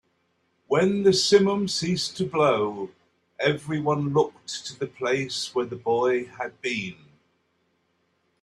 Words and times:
When 0.65 1.03
the 1.03 1.11
simum 1.11 1.69
ceased 1.69 2.17
to 2.17 2.25
blow, 2.25 2.89
everyone 3.39 4.13
looked 4.13 4.65
to 4.65 4.79
the 4.79 4.87
place 4.87 5.53
where 5.53 5.67
the 5.67 5.75
boy 5.75 6.25
had 6.25 6.59
been. 6.59 6.95